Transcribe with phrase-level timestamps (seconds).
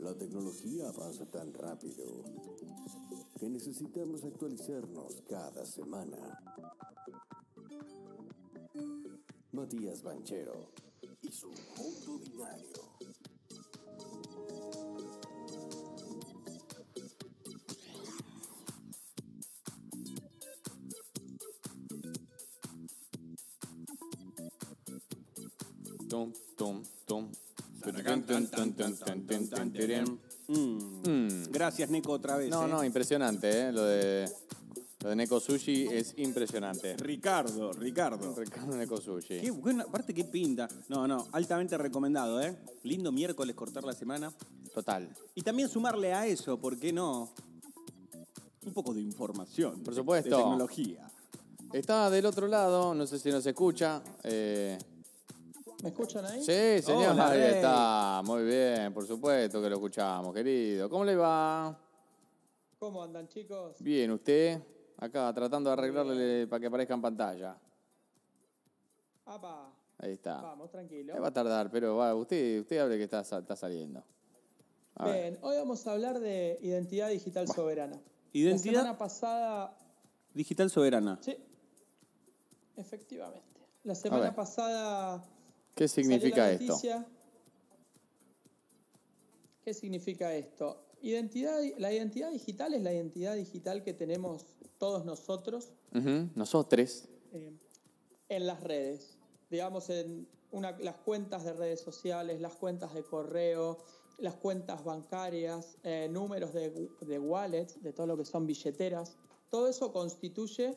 [0.00, 2.24] La tecnología avanza tan rápido
[3.38, 6.16] que necesitamos actualizarnos cada semana.
[9.52, 10.72] Matías Banchero
[11.20, 12.89] y su mundo binario.
[31.60, 32.48] Gracias, Neko, otra vez.
[32.48, 32.68] No, ¿eh?
[32.70, 33.70] no, impresionante, ¿eh?
[33.70, 34.26] Lo de,
[35.00, 36.96] lo de Neko Sushi es impresionante.
[36.96, 38.34] Ricardo, Ricardo.
[38.34, 39.42] Ricardo Neko Sushi.
[39.42, 40.66] Qué buena, aparte qué pinta.
[40.88, 42.56] No, no, altamente recomendado, ¿eh?
[42.84, 44.32] Lindo miércoles cortar la semana.
[44.72, 45.06] Total.
[45.34, 47.28] Y también sumarle a eso, ¿por qué no?
[48.64, 49.82] Un poco de información.
[49.82, 50.30] Por supuesto.
[50.30, 51.10] De tecnología.
[51.74, 54.02] Está del otro lado, no sé si nos escucha.
[54.24, 54.78] eh,
[55.82, 56.40] ¿Me escuchan ahí?
[56.42, 58.22] sí, señor, Hola, ahí está.
[58.24, 60.88] Muy bien, por supuesto que lo escuchamos, querido.
[60.90, 61.78] ¿Cómo le va?
[62.78, 63.76] ¿Cómo andan, chicos?
[63.80, 64.60] Bien, usted.
[64.98, 67.56] Acá tratando de arreglarle para que aparezca en pantalla.
[69.26, 70.40] Apa, Ahí está.
[70.40, 71.14] vamos, tranquilo.
[71.14, 74.02] Eh, Va a tardar, pero va, usted, usted hable que está, sa- está saliendo.
[74.96, 75.32] A ver.
[75.32, 77.96] Bien, hoy vamos a hablar de identidad digital soberana.
[77.96, 78.00] La
[78.32, 79.76] Identidad semana pasada,
[80.34, 81.18] digital soberana.
[81.22, 81.36] sí,
[82.76, 83.60] efectivamente.
[83.84, 85.22] La semana pasada
[85.80, 86.76] ¿Qué significa esto?
[89.64, 90.84] ¿Qué significa esto?
[91.00, 94.44] Identidad, la identidad digital es la identidad digital que tenemos
[94.78, 95.72] todos nosotros
[96.34, 97.08] Nosotros.
[97.32, 97.52] eh,
[98.28, 99.16] en las redes,
[99.50, 103.78] digamos en una- las cuentas de redes sociales, las cuentas de correo,
[104.18, 109.16] las cuentas bancarias, eh, números de, de wallets, de todo lo que son billeteras,
[109.48, 110.76] todo eso constituye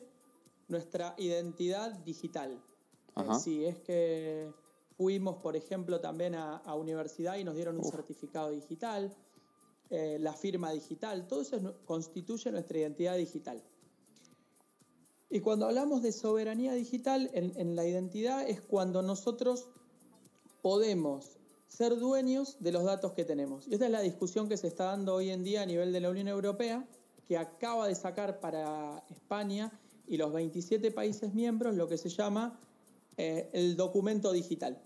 [0.68, 2.52] nuestra identidad digital.
[2.52, 4.50] Eh, si es que
[4.96, 9.14] fuimos, por ejemplo, también a, a universidad y nos dieron un certificado digital,
[9.90, 13.62] eh, la firma digital, todo eso constituye nuestra identidad digital.
[15.30, 19.68] Y cuando hablamos de soberanía digital en, en la identidad es cuando nosotros
[20.62, 21.38] podemos
[21.68, 23.66] ser dueños de los datos que tenemos.
[23.66, 26.00] Y esta es la discusión que se está dando hoy en día a nivel de
[26.00, 26.86] la Unión Europea,
[27.26, 29.72] que acaba de sacar para España
[30.06, 32.58] y los 27 países miembros lo que se llama
[33.16, 34.80] eh, el documento digital.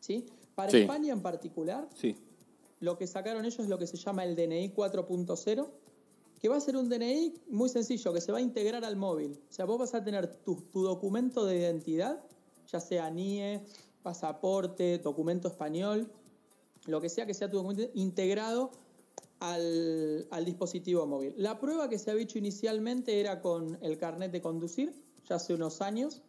[0.00, 0.26] ¿Sí?
[0.54, 0.78] Para Sí.
[0.78, 2.16] España en particular, Sí.
[2.80, 5.70] lo que sacaron ellos es lo que se llama el DNI 4.0,
[6.40, 9.40] que va a ser un DNI muy sencillo, que se va a integrar al móvil.
[9.48, 12.22] O sea, vos vas a tener tu, tu documento de identidad,
[12.70, 13.60] ya sea NIE,
[14.02, 16.10] pasaporte, documento español,
[16.86, 18.70] lo que sea que sea tu documento integrado
[19.40, 21.34] al, al dispositivo móvil.
[21.36, 24.92] La prueba que se había hecho inicialmente era con el carnet de conducir,
[25.28, 26.22] ya hace unos años.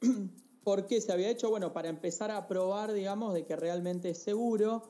[0.64, 1.48] ¿Por qué se había hecho?
[1.50, 4.82] Bueno, para empezar a probar, digamos, de que realmente es seguro.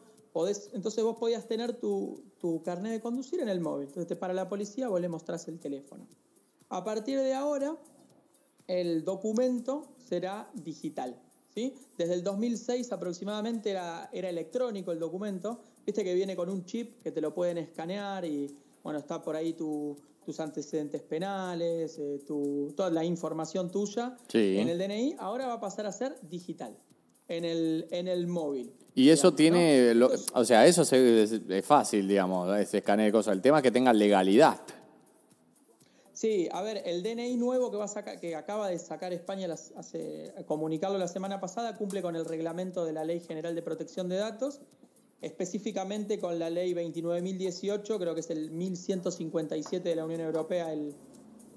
[0.72, 3.88] Entonces vos podías tener tu, tu carnet de conducir en el móvil.
[3.88, 6.06] Entonces para la policía, vos le mostrás el teléfono.
[6.68, 7.76] A partir de ahora,
[8.66, 11.16] el documento será digital.
[11.54, 11.74] ¿sí?
[11.96, 15.60] Desde el 2006 aproximadamente era, era electrónico el documento.
[15.86, 19.36] Viste que viene con un chip que te lo pueden escanear y bueno, está por
[19.36, 19.96] ahí tu-
[20.26, 24.58] tus antecedentes penales, eh, tu- toda la información tuya Sí.
[24.58, 25.14] en el DNI.
[25.20, 26.76] Ahora va a pasar a ser digital
[27.28, 28.72] en el, en el móvil.
[28.96, 29.94] Y eso digamos, tiene, ¿no?
[30.00, 33.34] lo- Entonces, o sea, eso se- es, es fácil, digamos, ese escaneo de cosas.
[33.34, 34.60] El tema es que tenga legalidad.
[36.12, 39.46] Sí, a ver, el DNI nuevo que va a sacar, que acaba de sacar España
[39.46, 43.62] las- hace, comunicarlo la semana pasada, cumple con el reglamento de la Ley General de
[43.62, 44.60] Protección de Datos,
[45.22, 50.94] específicamente con la Ley 29.018, creo que es el 1157 de la Unión Europea, el,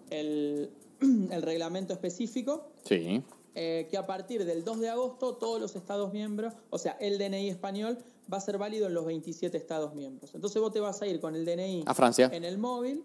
[0.10, 0.70] el,
[1.32, 3.22] el reglamento específico, Sí.
[3.56, 7.18] eh, que a partir del 2 de agosto todos los Estados miembros, o sea, el
[7.18, 7.98] DNI español
[8.32, 10.34] va a ser válido en los 27 Estados miembros.
[10.36, 12.30] Entonces vos te vas a ir con el DNI A Francia.
[12.32, 13.04] en el móvil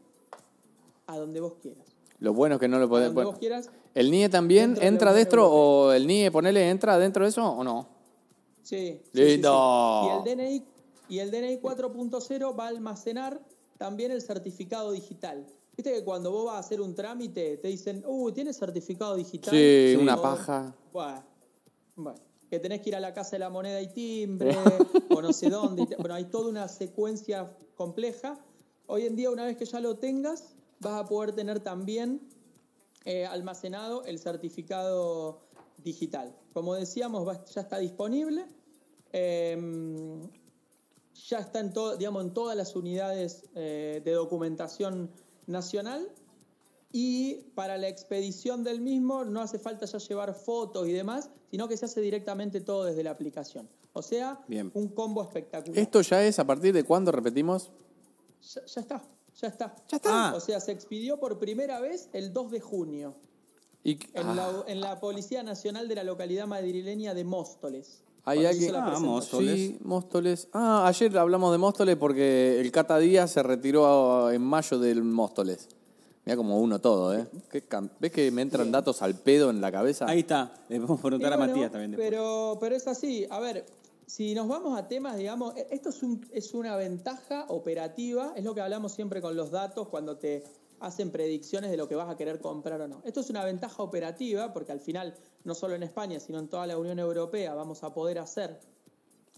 [1.07, 1.85] a donde vos quieras.
[2.21, 3.07] Lo bueno es que no lo A podés.
[3.07, 3.71] donde bueno, vos quieras.
[3.95, 5.61] ¿El NIE también Dentro entra dentro Europea.
[5.61, 7.89] o el NIE, ponele, entra dentro de eso o no?
[8.64, 9.00] Sí.
[9.05, 10.02] sí, sí, Lindo.
[10.02, 10.08] sí.
[10.08, 10.64] Y el DNI,
[11.08, 13.40] y el DNI 4.0 va a almacenar
[13.78, 15.46] también el certificado digital.
[15.76, 19.52] Viste que cuando vos vas a hacer un trámite te dicen, uy, ¿tienes certificado digital?
[19.52, 20.75] Sí, una paja.
[20.93, 21.22] Bueno,
[21.96, 22.19] bueno,
[22.49, 24.56] que tenés que ir a la casa de la moneda y timbre,
[25.11, 25.96] o no sé dónde.
[25.99, 28.38] Bueno, hay toda una secuencia compleja.
[28.87, 32.20] Hoy en día, una vez que ya lo tengas, vas a poder tener también
[33.05, 35.40] eh, almacenado el certificado
[35.85, 36.35] digital.
[36.53, 38.47] Como decíamos, va- ya está disponible.
[39.13, 39.57] eh,
[41.29, 45.11] ya está en, todo, digamos, en todas las unidades eh, de documentación
[45.47, 46.09] nacional.
[46.91, 51.67] Y para la expedición del mismo no hace falta ya llevar fotos y demás, sino
[51.69, 53.69] que se hace directamente todo desde la aplicación.
[53.93, 54.71] O sea, Bien.
[54.75, 55.79] un combo espectacular.
[55.79, 57.71] ¿Esto ya es a partir de cuándo repetimos?
[58.53, 59.03] Ya, ya está,
[59.41, 59.75] ya está.
[59.89, 60.29] Ya está.
[60.31, 60.35] Ah.
[60.37, 63.15] O sea, se expidió por primera vez el 2 de junio
[63.85, 68.03] Y, en, ah, la, en la Policía Nacional de la localidad madrileña de Móstoles.
[68.25, 68.99] Hay alguien- Ah.
[68.99, 69.55] Móstoles.
[69.55, 70.49] Sí, Móstoles.
[70.55, 75.69] Ah, ayer hablamos de Móstoles porque el Cata Díaz se retiró en mayo del Móstoles.
[76.25, 77.27] Mira como uno todo, ¿eh?
[78.01, 80.07] ¿Ves que me entran datos al pedo en la cabeza?
[80.09, 80.55] Ahí está.
[80.71, 81.91] Le podemos preguntar a Matías también.
[81.91, 82.09] después.
[82.09, 83.27] Pero, pero es así.
[83.29, 83.67] A ver,
[84.07, 88.43] si nos vamos a temas, digamos, e- esto es, un- es una ventaja operativa, es
[88.45, 90.43] lo que hablamos siempre con los datos cuando te
[90.85, 93.01] hacen predicciones de lo que vas a querer comprar o no.
[93.05, 95.15] Esto es una ventaja operativa porque al final,
[95.45, 98.61] no solo en España, sino en toda la Unión Europea, vamos a poder hacer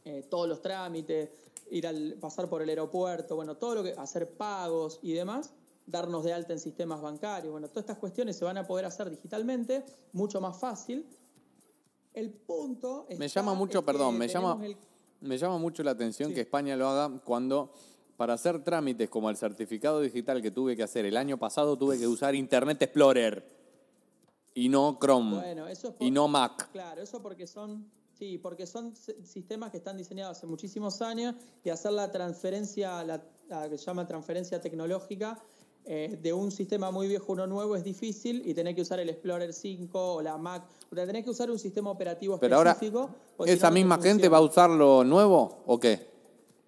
[0.05, 1.31] eh, todos los trámites,
[1.71, 5.53] ir al, pasar por el aeropuerto, bueno, todo lo que, hacer pagos y demás,
[5.87, 9.09] darnos de alta en sistemas bancarios, bueno, todas estas cuestiones se van a poder hacer
[9.09, 11.07] digitalmente, mucho más fácil.
[12.13, 14.77] El punto Me llama mucho, perdón, me llama, el-
[15.21, 17.71] me llama mucho la atención que España lo haga cuando
[18.17, 21.99] para hacer trámites como el certificado digital que tuve que hacer el año pasado tuve
[21.99, 23.45] que usar Internet Explorer
[24.55, 26.71] y no Chrome Bueno, eso es por- y no Mac.
[26.73, 27.85] Claro, eso porque son,
[28.19, 33.23] sí, porque son sistemas que están diseñados hace muchísimos años y hacer la transferencia, la,
[33.49, 35.39] la que se llama transferencia tecnológica
[35.85, 38.99] eh, de un sistema muy viejo a uno nuevo es difícil y tenés que usar
[38.99, 42.57] el Explorer 5 o la Mac, o sea, tenés que usar un sistema operativo Pero
[42.57, 43.11] ahora, específico.
[43.37, 46.16] porque si ¿esa no misma gente va a usar lo nuevo o qué?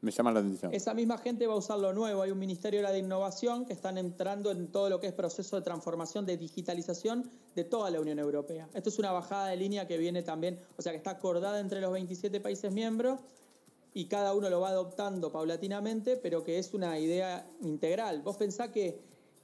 [0.00, 0.73] Me llama la atención.
[0.73, 2.23] Esa misma gente va a usar lo nuevo.
[2.23, 5.56] Hay un Ministerio ahora de Innovación que están entrando en todo lo que es proceso
[5.56, 8.69] de transformación, de digitalización de toda la Unión Europea.
[8.75, 11.81] Esto es una bajada de línea que viene también, o sea, que está acordada entre
[11.81, 13.19] los 27 países miembros
[13.93, 18.23] y cada uno lo va adoptando paulatinamente, pero que es una idea integral.
[18.23, 19.01] Vos pensás que,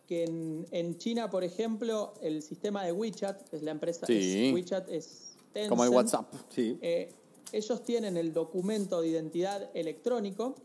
[0.07, 4.47] que en, en China, por ejemplo, el sistema de WeChat, que es la empresa, Sí.
[4.49, 6.33] es- WeChat es Tencent, Como el WhatsApp.
[6.51, 6.79] Sí.
[6.81, 7.13] eh,
[7.55, 10.57] ellos tienen el documento de identidad electrónico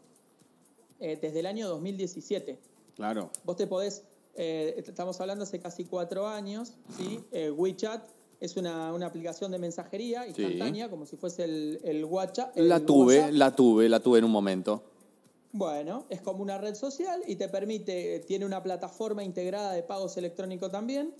[1.00, 2.57] eh, desde el año 2017.
[2.95, 3.30] Claro.
[3.44, 4.03] Vos te podés,
[4.36, 7.19] eh, estamos hablando hace casi cuatro años, ¿sí?
[7.31, 8.09] Eh, WeChat
[8.39, 12.57] es una, una aplicación de mensajería instantánea, como si fuese el, el WhatsApp.
[12.57, 13.33] el La tuve, WhatsApp.
[13.33, 14.83] la tuve, la tuve en un momento.
[15.51, 20.18] Bueno, es como una red social y te permite, tiene una plataforma integrada de pagos
[20.18, 21.13] electrónicos también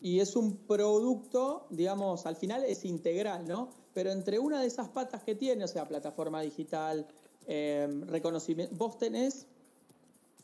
[0.00, 3.70] y es un producto, digamos, al final es integral, ¿no?
[3.92, 7.06] Pero entre una de esas patas que tiene, o sea, plataforma digital,
[7.46, 9.46] eh, reconocimiento, vos tenés,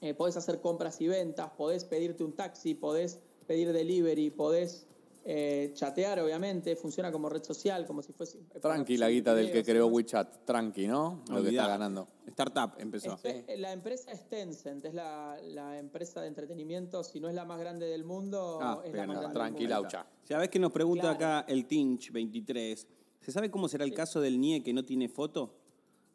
[0.00, 4.86] eh, podés hacer compras y ventas, podés pedirte un taxi, podés pedir delivery, podés
[5.28, 8.38] eh, chatear, obviamente, funciona como red social, como si fuese...
[8.62, 9.88] Tranqui la guita del que creó.
[9.88, 10.44] WeChat.
[10.44, 11.22] Tranqui, ¿no?
[11.28, 12.06] Lo que está ganando.
[12.28, 13.16] Startup empezó.
[13.18, 17.44] Espe- La empresa es Tencent, es la, la empresa de entretenimiento, si no es la
[17.44, 20.06] más grande del mundo, Ah, es la más grande tranquilaucha.
[20.22, 21.38] ¿Sabés que nos pregunta Claro.
[21.38, 22.86] acá el Tinch 23?
[23.20, 25.54] ¿Se sabe cómo será el caso del NIE que no tiene foto?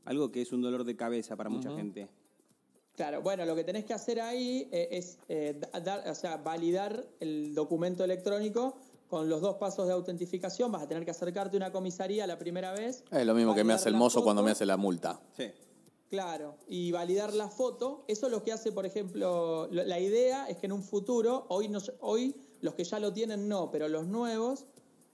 [0.05, 2.07] Algo que es un dolor de cabeza para mucha gente.
[2.95, 6.37] Claro, bueno, lo que tenés que hacer ahí eh, es eh, da- dar, o sea,
[6.37, 8.77] validar el documento electrónico
[9.11, 10.71] con los dos pasos de autentificación.
[10.71, 13.03] Vas a tener que acercarte a una comisaría la primera vez.
[13.11, 14.23] Es lo mismo que me hace el mozo foto.
[14.23, 15.19] cuando me hace la multa.
[15.35, 15.51] Sí.
[16.09, 18.05] Claro, y validar la foto.
[18.07, 21.45] Eso es lo que hace, por ejemplo, lo- la idea es que en un futuro,
[21.49, 24.65] hoy, no, hoy los que ya lo tienen no, pero los nuevos,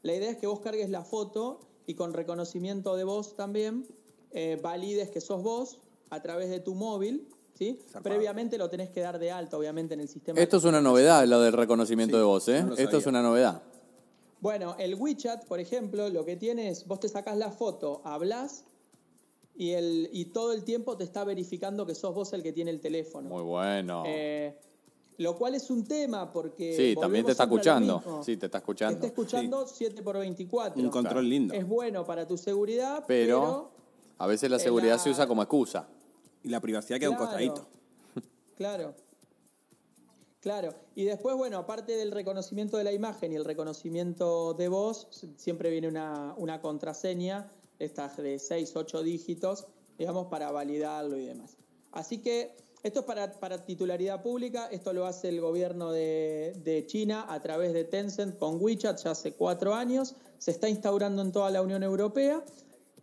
[0.03, 3.87] la idea es que vos cargues la foto y con reconocimiento de voz también
[4.31, 5.79] eh, valides que sos vos
[6.11, 7.27] a través de tu móvil.
[7.55, 7.79] ¿sí?
[7.89, 8.03] Zarpado.
[8.15, 10.39] Previamente lo tenés que dar de alta, obviamente, en el sistema.
[10.39, 12.61] Esto es una novedad, lo del reconocimiento Sí, de voz, ¿eh?
[12.63, 13.63] no Esto es una novedad.
[14.39, 18.63] Bueno, el WeChat, por ejemplo, lo que tiene es, vos te sacás la foto, hablas
[19.55, 22.69] y, el, y todo el tiempo te está verificando que sos vos el que tiene
[22.71, 23.29] el teléfono.
[23.29, 24.03] Muy bueno.
[24.05, 24.55] Eh,
[25.17, 26.75] lo cual es un tema porque.
[26.75, 28.21] sí, también te está escuchando.
[28.23, 28.93] Sí, te está Te escuchando.
[28.95, 31.55] está escuchando 7 por 24 Un control lindo.
[31.55, 33.71] Es bueno para tu seguridad, Pero pero.
[34.19, 35.87] a veces la seguridad la- se usa como excusa.
[36.43, 37.65] Y la privacidad queda un costadito.
[38.55, 38.93] Claro.
[40.41, 40.73] Claro.
[40.95, 45.69] Y después, bueno, aparte del reconocimiento de la imagen y el reconocimiento de voz, siempre
[45.71, 49.67] viene una, una contraseña, estas de 6, 8 dígitos,
[49.97, 51.57] digamos, para validarlo y demás.
[51.91, 56.85] Así que esto es para, para titularidad pública, esto lo hace el gobierno de, de
[56.85, 61.31] China a través de Tencent con WeChat ya hace cuatro años, se está instaurando en
[61.31, 62.43] toda la Unión Europea.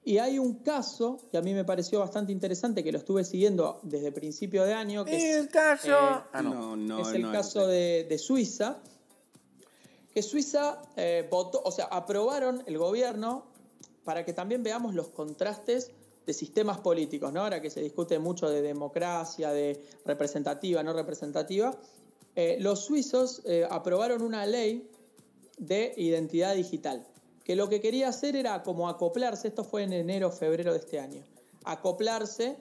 [0.04, 3.80] Y hay un caso que a mí me pareció bastante interesante, que lo estuve siguiendo
[3.82, 5.88] desde principio de año, que es, caso.
[5.88, 6.76] eh, Ah, no.
[6.76, 8.78] no, no, es el no caso de, de Suiza,
[10.12, 13.46] que Suiza eh, votó, o sea, aprobaron el gobierno
[14.04, 15.90] para que también veamos los contrastes
[16.26, 17.40] de sistemas políticos, ¿no?
[17.42, 21.75] Ahora que se discute mucho de democracia, de representativa, no representativa,
[22.37, 24.88] eh, los suizos eh, aprobaron una ley
[25.58, 27.06] de identidad digital,
[27.44, 30.98] que lo que quería hacer era como acoplarse, esto fue en enero, febrero de este
[30.98, 31.22] año,
[31.64, 32.56] acoplarse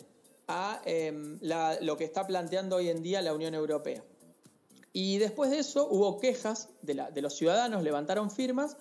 [0.47, 4.03] a em, lo que está planteando hoy en día la Unión Europea.
[4.91, 8.77] Y después de eso hubo quejas de, los ciudadanos, levantaron firmas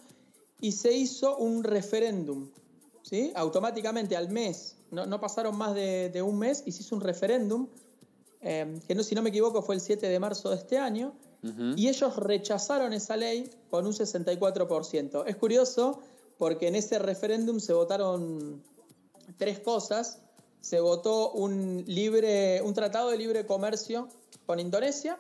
[0.61, 2.50] y se hizo un referéndum.
[3.02, 3.32] ¿sí?
[3.35, 7.68] Automáticamente al mes, no, no pasaron más de, un mes, y se hizo un referéndum,
[8.42, 11.14] eh, que no, si no me equivoco fue el 7 de marzo de este año,
[11.77, 15.25] y ellos rechazaron esa ley con un 64%.
[15.27, 16.01] Es curioso
[16.39, 18.63] porque en ese referéndum se votaron
[19.37, 20.21] tres cosas.
[20.61, 24.09] Se votó un, libre, un tratado de libre comercio
[24.47, 25.19] con Indonesia,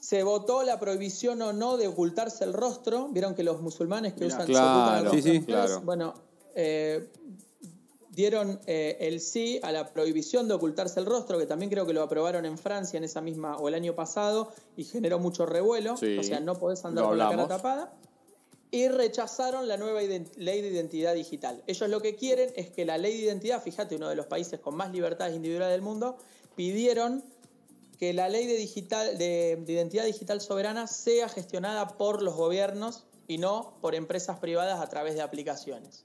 [0.00, 3.08] se votó la prohibición o no de ocultarse el rostro.
[3.12, 5.80] Vieron que los musulmanes que usan se ocultan el rostro sí, sí, claro.
[5.82, 6.14] Bueno,
[6.56, 7.08] eh,
[8.12, 11.94] dieron eh, el sí a la prohibición de ocultarse el rostro, que también creo que
[11.94, 15.96] lo aprobaron en Francia en esa misma o el año pasado y generó mucho revuelo.
[15.96, 17.92] Sí, o sea, no podés andar con la cara tapada.
[18.70, 21.62] Y rechazaron la nueva ley de identidad digital.
[21.66, 24.60] Ellos lo que quieren es que la ley de identidad, fíjate, uno de los países
[24.60, 26.16] con más libertades individuales del mundo,
[26.56, 27.22] pidieron
[27.98, 33.04] que la ley de, digital, de, de identidad digital soberana sea gestionada por los gobiernos
[33.28, 36.04] y no por empresas privadas a través de aplicaciones.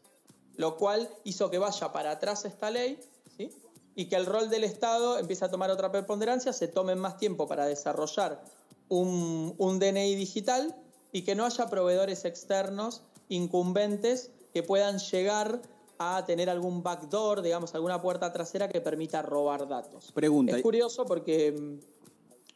[0.58, 3.00] Lo cual hizo que vaya para atrás esta ley
[3.38, 3.52] ¿sí?
[3.96, 7.48] y que el rol del Estado empiece a tomar otra preponderancia, se tomen más tiempo
[7.48, 8.44] para desarrollar
[8.90, 10.76] un, un DNI digital
[11.12, 15.62] y que no haya proveedores externos incumbentes que puedan llegar
[16.00, 20.12] a tener algún backdoor, digamos, alguna puerta trasera que permita robar datos.
[20.12, 20.56] Pregunta.
[20.56, 21.80] Es curioso porque,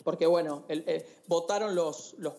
[0.04, 2.34] porque bueno, el- eh, votaron los, los,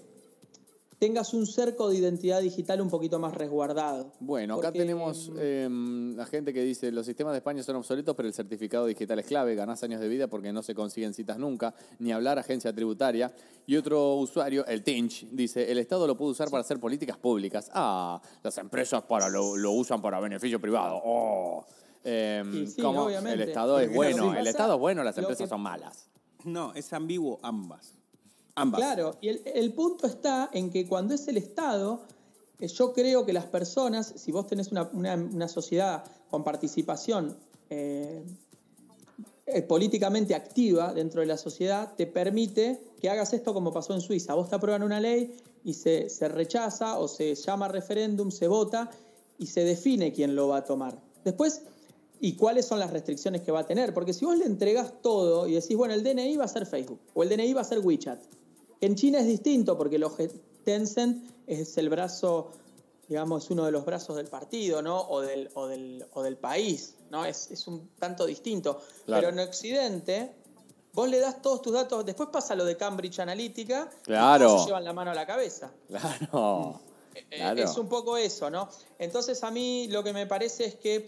[1.00, 4.12] tengas un cerco de identidad digital un poquito más resguardado.
[4.20, 7.76] Bueno, acá Porque, tenemos mm, eh, la gente que dice, los sistemas de España son
[7.76, 11.14] obsoletos, pero el certificado digital es clave, ganás años de vida porque no se consiguen
[11.14, 13.32] citas nunca, ni hablar agencia tributaria.
[13.66, 17.70] Y otro usuario, el Tinch, dice, el Estado lo puede usar para hacer políticas públicas.
[17.72, 21.00] Ah, las empresas para lo, lo usan para beneficio privado.
[21.02, 21.64] Oh.
[22.04, 22.42] Eh,
[22.84, 23.42] obviamente.
[23.42, 26.10] El Estado es bueno, el Estado es bueno, las empresas que- son malas.
[26.44, 27.99] No, es ambiguo ambas.
[28.54, 32.02] Claro, y el, punto está en que cuando es el Estado,
[32.58, 37.36] eh, yo creo que las personas, si vos tenés una sociedad con participación
[37.70, 38.22] eh,
[39.46, 44.00] eh, políticamente activa dentro de la sociedad, te permite que hagas esto como pasó en
[44.00, 44.34] Suiza.
[44.34, 48.90] Vos te aprueban una ley y se, se rechaza o se llama referéndum, se vota
[49.38, 51.00] y se define quién lo va a tomar.
[51.24, 51.62] Después,
[52.20, 53.94] ¿y cuáles son las restricciones que va a tener?
[53.94, 57.00] Porque si vos le entregás todo y decís, bueno, el DNI va a ser Facebook
[57.14, 58.20] o el DNI va a ser WeChat,
[58.80, 60.12] en China es distinto porque los
[60.64, 62.50] Tencent es el brazo,
[63.08, 65.00] digamos, es uno de los brazos del partido, ¿no?
[65.00, 67.24] O del, o del, o del país, ¿no?
[67.24, 68.80] Es, es un tanto distinto.
[69.04, 69.28] Claro.
[69.28, 70.32] Pero en Occidente,
[70.92, 74.46] vos le das todos tus datos, después pasa lo de Cambridge Analytica, y Claro.
[74.46, 75.72] todos se llevan la mano a la cabeza.
[75.88, 76.80] Claro.
[77.14, 77.62] Eh, Claro.
[77.64, 78.68] Es un poco eso, ¿no?
[78.98, 81.06] Entonces a mí lo que me parece es que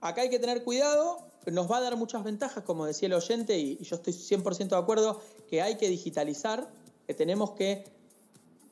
[0.00, 3.56] acá hay que tener cuidado nos va a dar muchas ventajas, como decía el oyente,
[3.58, 6.68] y, y yo estoy 100% de acuerdo, que hay que digitalizar,
[7.06, 7.84] que tenemos que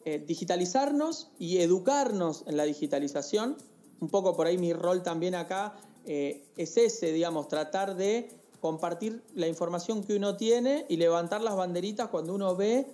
[0.05, 3.57] eh, digitalizarnos y educarnos en la digitalización.
[4.01, 9.23] Un poco por ahí mi rol también acá eh, es ese, digamos, tratar de compartir
[9.35, 12.87] la información que uno tiene y levantar las banderitas cuando uno ve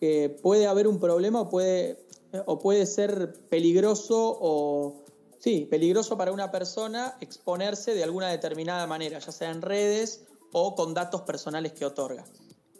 [0.00, 1.98] que puede haber un problema o puede,
[2.46, 5.04] o puede ser peligroso o
[5.38, 10.74] sí, peligroso para una persona exponerse de alguna determinada manera, ya sea en redes o
[10.74, 12.24] con datos personales que otorga.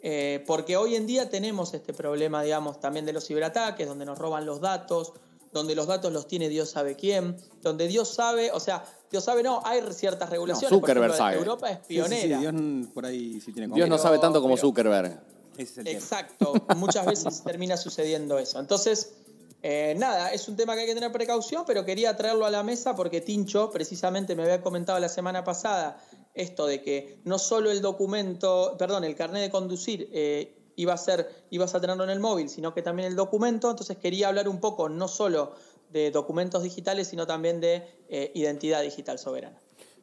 [0.01, 4.17] Eh, porque hoy en día tenemos este problema, digamos, también de los ciberataques, donde nos
[4.17, 5.13] roban los datos,
[5.51, 9.43] donde los datos los tiene Dios sabe quién, donde Dios sabe, o sea, Dios sabe,
[9.43, 10.71] no, hay ciertas regulaciones.
[10.71, 11.37] No, Zuckerberg por ejemplo, sabe.
[11.37, 12.39] Europa es Sí, sí, sí, pionera.
[12.39, 15.19] Dios por ahí sí tiene Dios no sabe tanto como pero- Zuckerberg.
[15.57, 15.99] Ese es el tema.
[15.99, 18.59] Exacto, muchas veces termina sucediendo eso.
[18.59, 19.15] Entonces,
[19.61, 22.63] eh, nada, es un tema que hay que tener precaución, pero quería traerlo a la
[22.63, 26.01] mesa porque Tincho precisamente me había comentado la semana pasada
[26.33, 30.97] esto de que no solo el documento, perdón, el carnet de conducir eh, iba a
[30.97, 33.69] ser, ibas a tenerlo en el móvil, sino que también el documento.
[33.69, 35.53] Entonces quería hablar un poco no solo
[35.91, 39.59] de documentos digitales, sino también de eh, identidad digital soberana.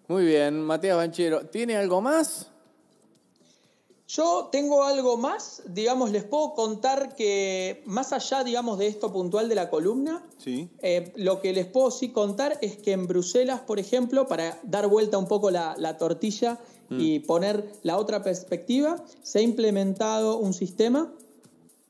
[0.09, 1.47] Muy bien, Matías Banchero.
[1.47, 2.51] ¿Tiene algo más?
[4.09, 9.49] Yo tengo algo más, digamos, les puedo contar que más allá, digamos, de esto puntual
[9.49, 10.69] de la columna, Sí.
[10.81, 14.87] eh, lo que les puedo sí contar es que en Bruselas, por ejemplo, para dar
[14.87, 16.59] vuelta un poco la, la tortilla
[16.89, 21.13] y poner la otra perspectiva, se ha implementado un sistema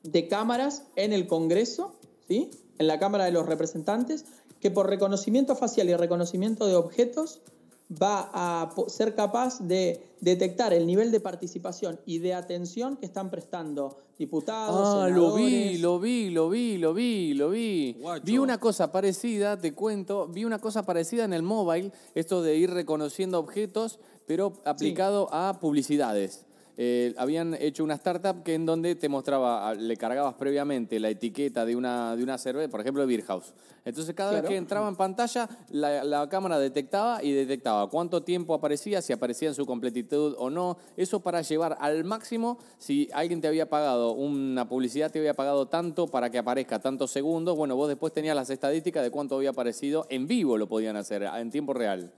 [0.01, 1.93] de cámaras en el Congreso,
[2.27, 2.49] ¿sí?
[2.79, 4.25] en la Cámara de los Representantes,
[4.59, 7.41] que por reconocimiento facial y reconocimiento de objetos
[7.89, 13.29] va a ser capaz de detectar el nivel de participación y de atención que están
[13.29, 15.05] prestando diputados.
[15.05, 17.95] Ah, lo vi, lo vi, lo vi, lo vi, lo vi.
[17.99, 18.25] Guacho.
[18.25, 22.57] Vi una cosa parecida, te cuento, vi una cosa parecida en el mobile, esto de
[22.57, 26.46] ir reconociendo objetos, pero aplicado a publicidades.
[26.79, 31.65] Eh, habían hecho una startup que en donde te mostraba, le cargabas previamente la etiqueta
[31.65, 33.51] de una, de una cerveza, por ejemplo, de Beer House.
[33.83, 34.43] Entonces cada Claro.
[34.43, 39.11] vez que entraba en pantalla, la, la cámara detectaba y detectaba cuánto tiempo aparecía, si
[39.11, 40.77] aparecía en su completitud o no.
[40.95, 45.67] Eso para llevar al máximo, si alguien te había pagado una publicidad, te había pagado
[45.67, 49.49] tanto para que aparezca tantos segundos, bueno, vos después tenías las estadísticas de cuánto había
[49.49, 50.05] aparecido.
[50.09, 52.11] En vivo lo podían hacer, en tiempo real.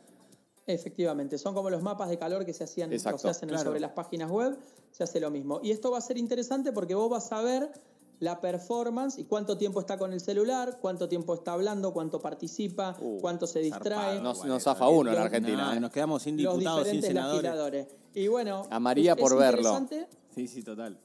[0.74, 3.64] Efectivamente, son como los mapas de calor que se hacían Exacto, o se hacen claro.
[3.66, 4.56] sobre las páginas web,
[4.92, 5.60] se hace lo mismo.
[5.64, 7.72] Y esto va a ser interesante porque vos vas a ver
[8.20, 12.96] la performance y cuánto tiempo está con el celular, cuánto tiempo está hablando, cuánto participa,
[13.02, 14.22] Uh, cuánto se distrae, zarpado.
[14.22, 15.66] Nos, Bueno, nos zafa uno en lo- Argentina.
[15.72, 15.80] No, ¿eh?
[15.80, 17.42] nos quedamos sin diputados, sin diferentes senadores.
[17.44, 17.88] legisladores.
[18.14, 19.76] Y bueno, A María es- por es verlo.
[19.80, 21.00] interesante- Sí, sí, total.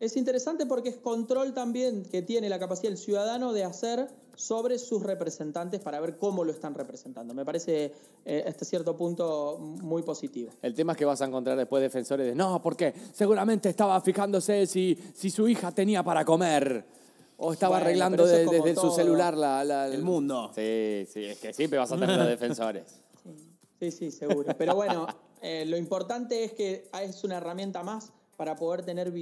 [0.00, 4.78] Es interesante porque es control también que tiene la capacidad el ciudadano de hacer sobre
[4.78, 7.34] sus representantes para ver cómo lo están representando.
[7.34, 7.92] Me parece
[8.24, 10.52] eh, hasta cierto punto muy positivo.
[10.62, 14.66] El tema es que vas a encontrar después defensores de no, porque seguramente estaba fijándose
[14.66, 16.84] si, si su hija tenía para comer.
[17.38, 20.50] O estaba Bueno, arreglando de- desde su celular la, la- El mundo.
[20.54, 22.84] Sí, sí, es que siempre vas a tener los defensores.
[23.78, 24.54] Sí, sí, seguro.
[24.56, 25.06] Pero bueno,
[25.42, 29.12] eh, lo importante es que es una herramienta más para poder tener,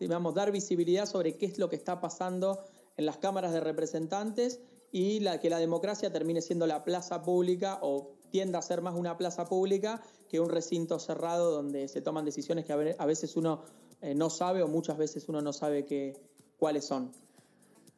[0.00, 2.64] digamos, dar visibilidad sobre qué es lo que está pasando
[2.96, 4.60] en las cámaras de representantes
[4.92, 8.94] y la, que la democracia termine siendo la plaza pública o tienda a ser más
[8.94, 13.06] una plaza pública que un recinto cerrado donde se toman decisiones que a ve- a
[13.06, 13.62] veces uno
[14.02, 16.14] eh, no sabe o muchas veces uno no sabe que,
[16.58, 17.12] cuáles son.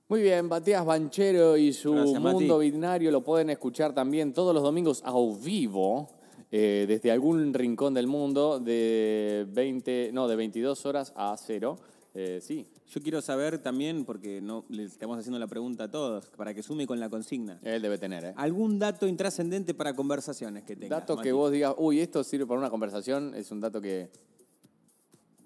[0.09, 2.35] Muy bien, Matías Banchero y su Gracias, Mati.
[2.37, 6.09] mundo binario lo pueden escuchar también todos los domingos a vivo.
[6.51, 11.77] eh, desde algún rincón del mundo de 20, no, de 22 horas a cero.
[12.15, 16.27] Eh, sí, Yo quiero saber también, porque no le estamos haciendo la pregunta a todos,
[16.31, 17.61] para que sume con la consigna.
[17.63, 18.35] él debe tener, ¿eh?
[18.37, 21.01] ¿Algún dato intrascendente para conversaciones que tengas?
[21.01, 24.11] Dato que vos digas, uy, esto sirve para una conversación, es un dato que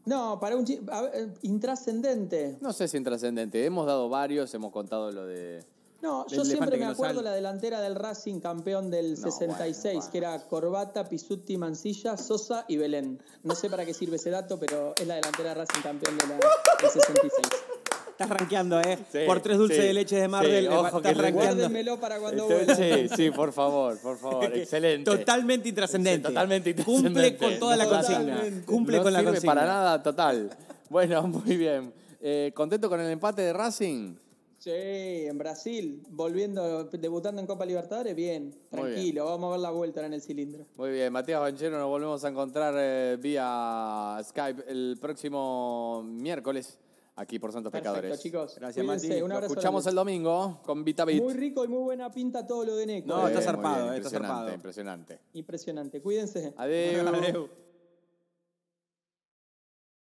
[0.06, 0.80] No, para un ver,
[1.14, 2.56] eh, intrascendente.
[2.60, 3.64] no sé si intrascendente.
[3.64, 5.64] Hemos dado varios, hemos contado lo de
[6.02, 7.30] No, yo siempre me acuerdo sale.
[7.30, 10.10] la delantera del Racing campeón del No, 66, bueno, bueno.
[10.12, 13.22] que era Corbata, Pisuti, Mancilla, Sosa y Belén.
[13.44, 16.26] No sé para qué sirve ese dato, pero es la delantera de Racing campeón de
[16.26, 17.32] la, del 66.
[18.10, 18.98] Estás rankeando, ¿eh?
[19.10, 21.98] Sí, Por tres dulces sí, de leche de sí, Marvel, ojo estás que rankeando.
[22.00, 22.74] Para cuando Este- vuelva.
[23.08, 24.44] Sí, sí, por favor, por favor.
[24.56, 25.10] Excelente.
[25.10, 26.28] Totalmente intrascendente.
[26.28, 27.36] Sí, totalmente intrascendente.
[27.36, 28.32] Cumple con toda la Totalmente.
[28.40, 28.66] consigna.
[28.66, 29.54] Cumple no con la sirve consigna.
[29.54, 30.50] para nada, total.
[30.90, 31.92] Bueno, muy bien.
[32.20, 34.14] Eh, ¿Contento con el empate de Racing?
[34.62, 38.68] Sí, en Brasil, volviendo, debutando en Copa Libertadores, bien, Muy bien.
[38.70, 40.66] tranquilo, vamos a ver la vuelta ahora en el cilindro.
[40.76, 46.78] Muy bien, Matías Banchero, nos volvemos a encontrar eh, vía Skype el próximo miércoles
[47.16, 48.22] aquí por Santos Perfecto, Pecadores.
[48.22, 48.54] chicos.
[48.60, 49.20] Gracias, Mati.
[49.20, 49.52] Un abrazo.
[49.52, 51.20] escuchamos el domingo con VitaBit.
[51.20, 53.08] Muy rico y muy buena pinta todo lo de Neco.
[53.08, 53.32] No, eh.
[53.32, 54.54] está muy zarpado, bien, eh, está impresionante, zarpado.
[54.54, 55.18] impresionante.
[55.32, 56.00] Impresionante.
[56.00, 56.54] Cuídense.
[56.56, 57.04] Adiós.
[57.04, 57.48] Adeu.